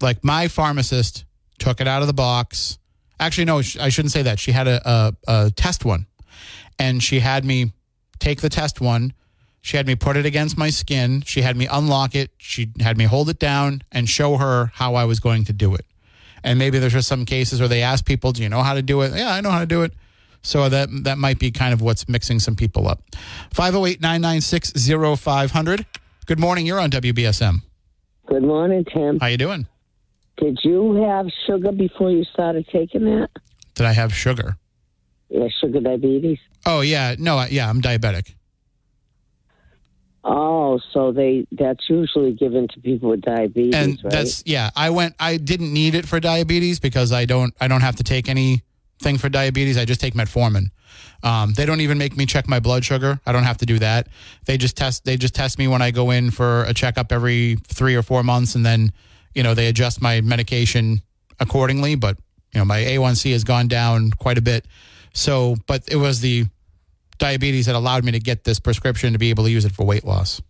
[0.00, 1.24] Like my pharmacist
[1.58, 2.78] took it out of the box.
[3.20, 4.38] Actually no i shouldn't say that.
[4.38, 6.06] She had a, a, a test one
[6.78, 7.72] and she had me
[8.18, 9.12] take the test one.
[9.60, 11.22] She had me put it against my skin.
[11.22, 12.30] She had me unlock it.
[12.36, 15.74] She had me hold it down and show her how i was going to do
[15.74, 15.86] it
[16.44, 18.82] and maybe there's just some cases where they ask people, "Do you know how to
[18.82, 19.92] do it?" Yeah, I know how to do it.
[20.42, 23.02] So that that might be kind of what's mixing some people up.
[23.54, 25.84] 508-996-0500.
[26.26, 26.66] Good morning.
[26.66, 27.62] You're on WBSM.
[28.26, 29.18] Good morning, Tim.
[29.20, 29.66] How you doing?
[30.38, 33.28] Did you have sugar before you started taking that?
[33.74, 34.56] Did I have sugar?
[35.28, 36.38] Yeah, sugar diabetes.
[36.66, 38.34] Oh yeah, no, I- yeah, I'm diabetic.
[40.26, 44.10] Oh, so they that's usually given to people with diabetes, and right?
[44.10, 47.82] that's yeah i went i didn't need it for diabetes because i don't i don't
[47.82, 49.76] have to take anything for diabetes.
[49.76, 50.70] I just take metformin.
[51.22, 53.20] Um, they don't even make me check my blood sugar.
[53.26, 54.08] I don't have to do that.
[54.46, 57.56] They just test they just test me when i go in for a checkup every
[57.66, 58.92] three or four months and then
[59.34, 61.02] you know they adjust my medication
[61.38, 61.96] accordingly.
[61.96, 62.16] But
[62.54, 64.66] you know my a1c has gone down quite a bit.
[65.12, 66.46] So but it was the
[67.18, 69.84] diabetes that allowed me to get this prescription to be able to use it for
[69.84, 70.40] weight loss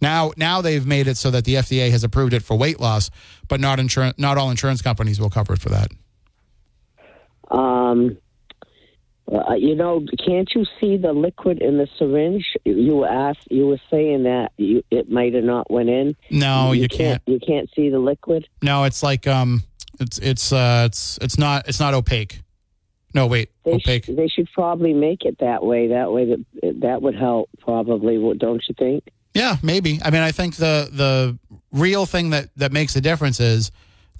[0.00, 3.10] now, now they've made it so that the FDA has approved it for weight loss,
[3.48, 4.18] but not insurance.
[4.18, 5.90] Not all insurance companies will cover it for that.
[7.50, 8.16] um,
[9.30, 12.44] uh, you know, can't you see the liquid in the syringe?
[12.64, 16.16] You were asked, you were saying that you, it might have not went in.
[16.30, 17.22] No, you, can't.
[17.26, 18.48] You can't see the liquid.
[18.60, 19.62] No, it's like um,
[20.00, 22.40] it's it's uh, it's it's not it's not opaque.
[23.12, 24.04] No, wait, They, oh, opaque.
[24.04, 25.88] sh- they should probably make it that way.
[25.88, 27.50] That way, that that would help.
[27.58, 29.04] Probably, don't you think?
[29.34, 30.00] Yeah, maybe.
[30.04, 31.38] I mean, I think the the
[31.72, 33.70] real thing that that makes a difference is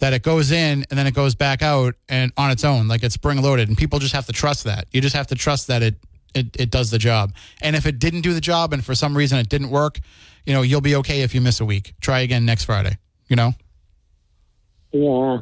[0.00, 3.02] that it goes in and then it goes back out and on its own, like
[3.02, 4.86] it's spring loaded, and people just have to trust that.
[4.92, 5.96] You just have to trust that it
[6.34, 7.32] it it does the job.
[7.60, 10.00] And if it didn't do the job, and for some reason it didn't work,
[10.46, 11.94] you know, you'll be okay if you miss a week.
[12.00, 12.98] Try again next Friday.
[13.28, 13.52] You know.
[14.92, 15.38] Yeah.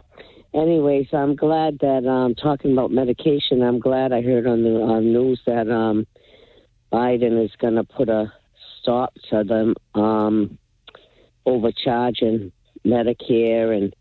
[0.54, 3.62] Anyways, I'm glad that um, talking about medication.
[3.62, 6.06] I'm glad I heard on the on news that um,
[6.92, 8.32] Biden is going to put a
[8.80, 10.58] stop to them um,
[11.44, 12.50] overcharging
[12.87, 13.94] Medicare and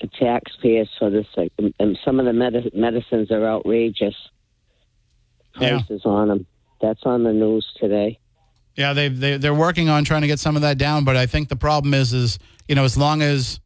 [0.00, 1.26] the taxpayers for this.
[1.78, 4.14] And some of the med- medicines are outrageous
[5.60, 5.78] Yeah.
[5.78, 6.46] prices on them.
[6.80, 8.18] That's on the news today.
[8.76, 11.24] Yeah, they they they're working on trying to get some of that down, but I
[11.26, 12.38] think the problem is is
[12.68, 13.58] you know as long as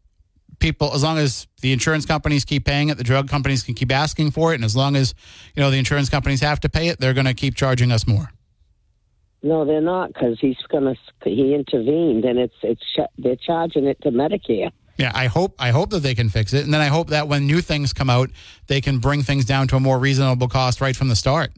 [0.61, 3.91] people as long as the insurance companies keep paying it, the drug companies can keep
[3.91, 5.15] asking for it, and as long as
[5.55, 8.07] you know the insurance companies have to pay it, they're going to keep charging us
[8.07, 8.31] more.
[9.43, 10.95] No, they're not because he's going to.
[11.29, 12.83] He intervened, and it's it's
[13.19, 14.71] they're charging it to Medicare.
[14.99, 17.27] Yeah, I hope I hope that they can fix it, and then I hope that
[17.27, 18.31] when new things come out,
[18.67, 21.53] they can bring things down to a more reasonable cost right from the start.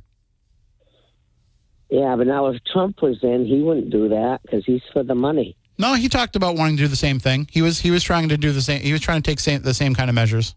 [1.91, 5.15] Yeah, but now if Trump was in, he wouldn't do that because he's for the
[5.15, 5.57] money.
[5.83, 7.49] No, he talked about wanting to do the same thing.
[7.51, 8.80] He was he was trying to do the same.
[8.83, 10.55] He was trying to take same, the same kind of measures.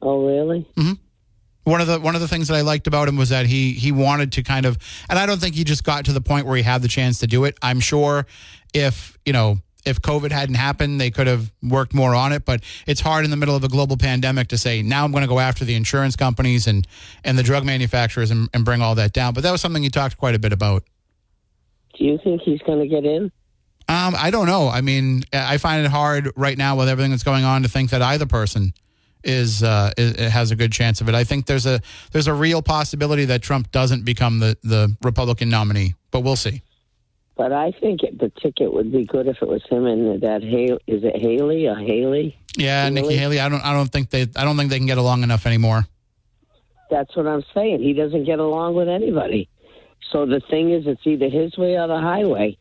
[0.00, 0.70] Oh, really?
[0.76, 0.92] Hmm.
[1.64, 3.72] One of the one of the things that I liked about him was that he
[3.72, 4.78] he wanted to kind of,
[5.10, 7.18] and I don't think he just got to the point where he had the chance
[7.18, 7.58] to do it.
[7.60, 8.24] I'm sure
[8.72, 12.44] if you know if COVID hadn't happened, they could have worked more on it.
[12.44, 15.22] But it's hard in the middle of a global pandemic to say now I'm going
[15.22, 16.86] to go after the insurance companies and
[17.24, 19.34] and the drug manufacturers and, and bring all that down.
[19.34, 20.84] But that was something he talked quite a bit about.
[21.98, 23.32] Do you think he's going to get in?
[23.88, 24.68] Um, I don't know.
[24.68, 27.90] I mean, I find it hard right now with everything that's going on to think
[27.90, 28.74] that either person
[29.22, 31.14] is, uh, is has a good chance of it.
[31.14, 31.80] I think there's a
[32.10, 36.62] there's a real possibility that Trump doesn't become the the Republican nominee, but we'll see.
[37.36, 40.42] But I think it, the ticket would be good if it was him and that
[40.42, 40.80] Haley.
[40.86, 42.36] Is it Haley or Haley?
[42.56, 43.40] Yeah, Nikki Haley.
[43.40, 45.86] I don't I don't think they I don't think they can get along enough anymore.
[46.90, 47.82] That's what I'm saying.
[47.82, 49.48] He doesn't get along with anybody.
[50.12, 52.56] So the thing is, it's either his way or the highway.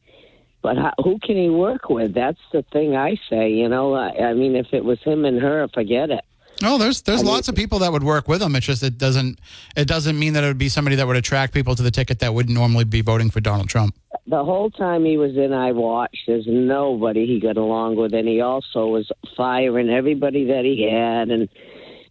[0.65, 2.15] But how, who can he work with?
[2.15, 3.51] That's the thing I say.
[3.51, 6.21] You know, I, I mean, if it was him and her, forget it.
[6.59, 8.55] No, there's there's I mean- lots of people that would work with him.
[8.55, 9.39] It's just it doesn't
[9.77, 12.17] it doesn't mean that it would be somebody that would attract people to the ticket
[12.17, 13.93] that wouldn't normally be voting for Donald Trump.
[14.25, 16.23] The whole time he was in, I watched.
[16.25, 21.29] There's nobody he got along with, and he also was firing everybody that he had,
[21.29, 21.47] and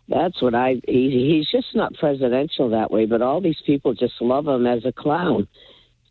[0.09, 0.81] that's what I.
[0.87, 4.85] He, he's just not presidential that way, but all these people just love him as
[4.85, 5.49] a clown.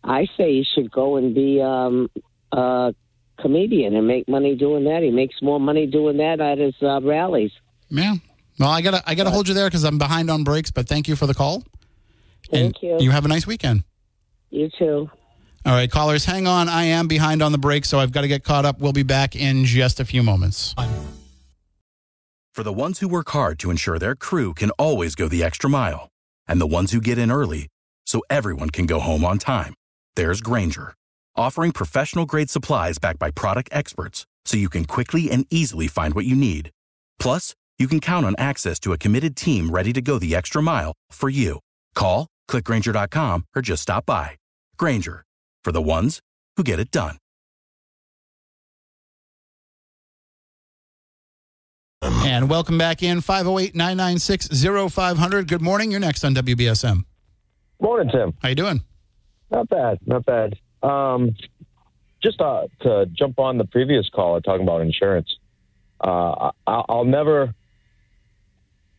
[0.04, 2.10] I say he should go and be um,
[2.54, 2.94] a
[3.40, 5.04] comedian and make money doing that.
[5.04, 7.52] He makes more money doing that at his uh, rallies.
[7.90, 8.16] Yeah.
[8.60, 10.72] Well, I gotta I gotta hold you there because I'm behind on breaks.
[10.72, 11.64] But thank you for the call.
[12.52, 12.98] Thank and you.
[13.00, 13.84] You have a nice weekend.
[14.50, 15.10] You too.
[15.66, 16.68] All right, callers, hang on.
[16.68, 18.80] I am behind on the break, so I've got to get caught up.
[18.80, 20.76] We'll be back in just a few moments.
[22.52, 25.70] For the ones who work hard to ensure their crew can always go the extra
[25.70, 26.10] mile,
[26.48, 27.70] and the ones who get in early
[28.06, 29.74] so everyone can go home on time,
[30.16, 30.94] there's Grainger,
[31.36, 36.14] offering professional grade supplies backed by product experts so you can quickly and easily find
[36.14, 36.70] what you need.
[37.20, 40.62] Plus, you can count on access to a committed team ready to go the extra
[40.62, 41.60] mile for you.
[41.96, 44.38] Call, clickgrainger.com, or just stop by.
[44.78, 45.24] Grainger,
[45.64, 46.20] for the ones
[46.56, 47.18] who get it done.
[52.02, 54.50] And welcome back in 508 996
[54.94, 55.48] 0500.
[55.48, 55.92] Good morning.
[55.92, 57.04] You're next on WBSM.
[57.82, 58.34] Morning, Tim.
[58.42, 58.82] How you doing?
[59.52, 60.56] Not bad, not bad.
[60.84, 61.36] Um,
[62.22, 65.38] just uh, to jump on the previous caller talking about insurance,
[66.02, 67.54] uh, I, I'll never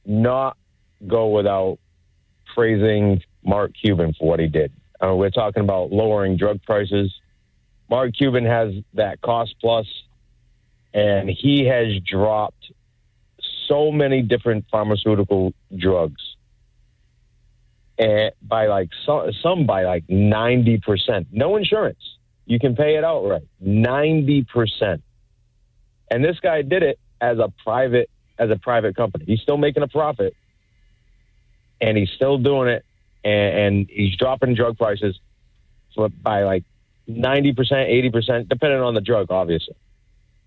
[0.05, 0.57] not
[1.07, 1.79] go without
[2.55, 4.73] praising Mark Cuban for what he did.
[5.03, 7.13] Uh, we're talking about lowering drug prices.
[7.91, 9.87] Mark Cuban has that cost plus,
[10.95, 12.73] and he has dropped
[13.69, 16.23] so many different pharmaceutical drugs
[17.97, 21.27] Eh, by like some, some by like 90%.
[21.31, 21.99] No insurance.
[22.45, 23.47] You can pay it outright.
[23.65, 25.01] 90%.
[26.11, 29.25] And this guy did it as a private as a private company.
[29.27, 30.35] He's still making a profit
[31.81, 32.85] and he's still doing it
[33.23, 35.19] and, and he's dropping drug prices
[36.21, 36.65] by like
[37.09, 39.77] 90%, 80%, depending on the drug, obviously.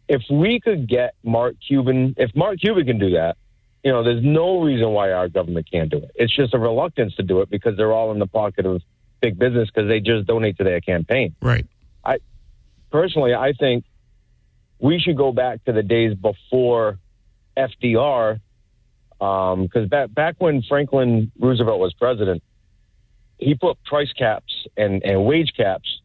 [0.10, 3.38] If we could get Mark Cuban, if Mark Cuban can do that,
[3.84, 6.12] you know, there's no reason why our government can't do it.
[6.16, 8.82] It's just a reluctance to do it because they're all in the pocket of
[9.22, 11.36] big business because they just donate to their campaign.
[11.42, 11.66] Right.
[12.04, 12.18] I
[12.92, 13.86] personally, I think
[14.80, 17.00] we should go back to the days before
[17.58, 18.40] FDR,
[19.20, 22.44] because um, back back when Franklin Roosevelt was president,
[23.40, 26.02] he put price caps and, and wage caps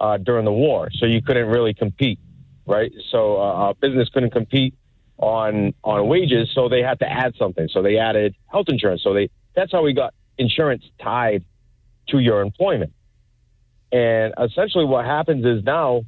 [0.00, 2.18] uh, during the war, so you couldn't really compete,
[2.66, 2.92] right?
[3.10, 4.74] So uh, business couldn't compete
[5.18, 7.68] on on wages, so they had to add something.
[7.72, 9.02] So they added health insurance.
[9.02, 11.44] So they that's how we got insurance tied
[12.08, 12.92] to your employment.
[13.92, 16.02] And essentially, what happens is now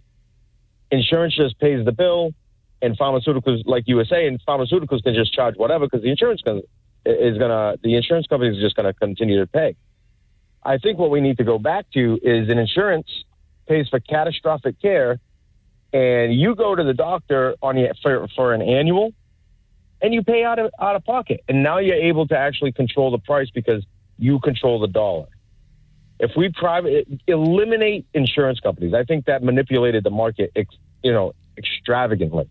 [0.90, 2.32] insurance just pays the bill,
[2.80, 6.62] and pharmaceuticals, like you were saying, pharmaceuticals can just charge whatever because the insurance can,
[7.04, 9.76] is gonna the insurance company is just gonna continue to pay.
[10.62, 13.06] I think what we need to go back to is an insurance
[13.68, 15.20] pays for catastrophic care
[15.94, 19.14] and you go to the doctor on your, for for an annual,
[20.02, 23.12] and you pay out of out of pocket, and now you're able to actually control
[23.12, 23.86] the price because
[24.18, 25.28] you control the dollar.
[26.18, 31.32] If we private eliminate insurance companies, I think that manipulated the market, ex, you know,
[31.56, 32.50] extravagantly.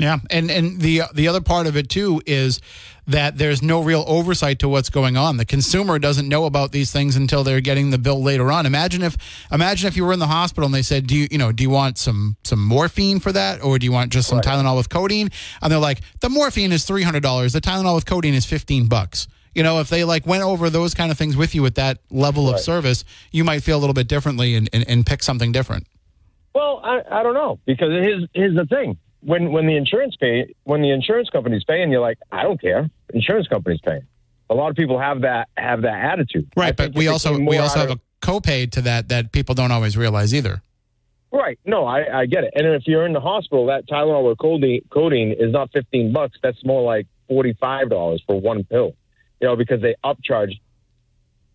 [0.00, 2.58] Yeah, and and the the other part of it too is
[3.06, 5.36] that there's no real oversight to what's going on.
[5.36, 8.64] The consumer doesn't know about these things until they're getting the bill later on.
[8.64, 9.18] Imagine if
[9.52, 11.62] imagine if you were in the hospital and they said, "Do you you know do
[11.62, 14.46] you want some some morphine for that, or do you want just some Right.
[14.46, 15.28] Tylenol with codeine?"
[15.60, 17.52] And they're like, "The morphine is three hundred dollars.
[17.52, 20.94] The Tylenol with codeine is fifteen bucks." You know, if they like went over those
[20.94, 23.94] kind of things with you at that level of service, you might feel a little
[23.94, 25.86] bit differently and, and, and pick something different.
[26.54, 30.54] Well, I, I don't know because here's here's the thing when when the insurance pay
[30.64, 32.88] when the insurance company's paying, you're like, I don't care.
[33.12, 34.06] Insurance company's paying.
[34.48, 36.50] A lot of people have that have that attitude.
[36.56, 39.96] Right, but we also we also have a copay to that that people don't always
[39.96, 40.62] realize either.
[41.32, 41.58] Right.
[41.64, 42.52] No, I, I get it.
[42.56, 46.36] And if you're in the hospital, that Tylenol or codeine, codeine is not 15 bucks.
[46.42, 48.96] That's more like $45 for one pill,
[49.40, 50.58] you know, because they upcharge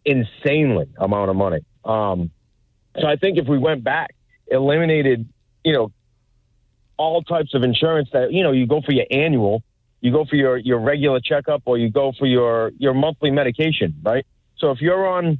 [0.05, 1.65] insanely amount of money.
[1.83, 2.31] Um,
[2.97, 4.15] so I think if we went back,
[4.47, 5.27] eliminated,
[5.65, 5.91] you know,
[6.97, 9.63] all types of insurance that, you know, you go for your annual,
[10.01, 13.95] you go for your, your regular checkup or you go for your, your monthly medication,
[14.03, 14.25] right?
[14.57, 15.39] So if you're on,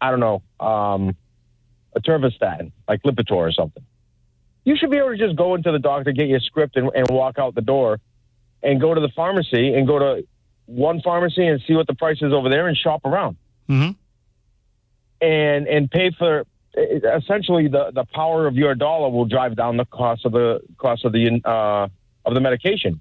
[0.00, 1.16] I don't know, um,
[1.96, 3.84] atorvastatin, like Lipitor or something.
[4.64, 7.08] You should be able to just go into the doctor, get your script, and, and
[7.08, 7.98] walk out the door,
[8.62, 10.26] and go to the pharmacy and go to
[10.66, 13.36] one pharmacy and see what the price is over there and shop around
[13.70, 13.92] Mm-hmm.
[15.26, 16.44] and and pay for
[16.78, 21.04] essentially the the power of your dollar will drive down the cost of the cost
[21.04, 21.88] of the uh,
[22.24, 23.00] of the medication.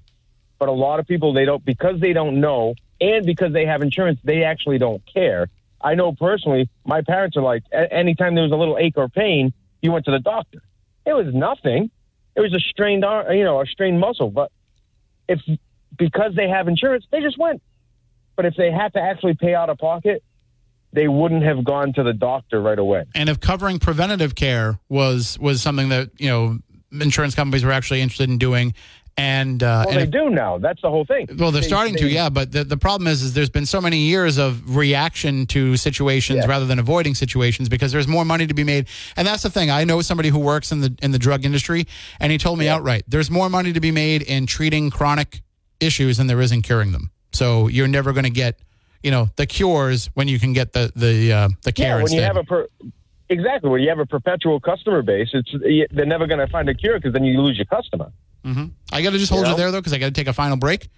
[0.60, 3.82] But a lot of people they don't because they don't know and because they have
[3.82, 5.50] insurance they actually don't care.
[5.80, 9.54] I know personally, my parents are like anytime there was a little ache or pain,
[9.82, 10.62] you went to the doctor.
[11.06, 11.92] It was nothing.
[12.36, 14.30] It was a strained arm, you know, a strained muscle.
[14.30, 14.52] But
[15.28, 15.40] if
[15.98, 17.62] because they have insurance, they just went.
[18.36, 20.24] But if they had to actually pay out of pocket,
[20.98, 23.04] they wouldn't have gone to the doctor right away.
[23.14, 26.58] And if covering preventative care was was something that you know
[26.92, 28.74] insurance companies were actually interested in doing,
[29.16, 30.58] and uh, Well, and they if- do now.
[30.58, 31.28] That's the whole thing.
[31.38, 32.30] Well, they're They- starting to, yeah.
[32.30, 36.40] But the, the problem is, is there's been so many years of reaction to situations
[36.44, 36.48] Yeah.
[36.50, 38.88] rather than avoiding situations because there's more money to be made.
[39.18, 39.70] And that's the thing.
[39.70, 41.86] I know somebody who works in the in the drug industry,
[42.20, 45.42] and he told me outright, there's more money to be made in treating chronic
[45.80, 47.12] issues than there is in curing them.
[47.34, 48.58] So you're never going to get,
[49.08, 52.02] you know, the cures when you can get the the uh, the care Yeah, when
[52.04, 52.18] instead.
[52.18, 52.68] you have a per,
[53.30, 55.52] exactly when you have a perpetual customer base, it's
[55.96, 58.12] they're never going to find a cure because then you lose your customer.
[58.46, 58.66] Mm-hmm.
[58.92, 59.58] I got to just hold You you know?
[59.58, 60.90] there though because I got to take a final break.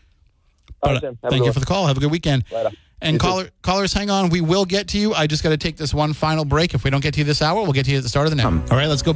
[0.82, 1.18] All But, right, uh, Tim.
[1.30, 1.54] Thank you one.
[1.54, 1.86] for the call.
[1.88, 2.44] Have a good weekend.
[2.52, 2.72] Later.
[3.02, 3.26] And You too.
[3.28, 4.30] caller, callers, hang on.
[4.30, 5.14] We will get to you.
[5.14, 6.74] I just got to take this one final break.
[6.74, 8.26] If we don't get to you this hour, we'll get to you at the start
[8.28, 8.72] of the next.
[8.72, 9.16] All right, let's go.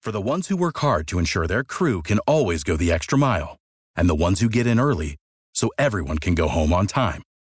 [0.00, 3.18] For the ones who work hard to ensure their crew can always go the extra
[3.18, 3.56] mile,
[3.96, 5.16] and the ones who get in early
[5.54, 7.22] so everyone can go home on time,